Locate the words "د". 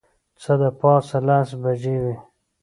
0.61-0.63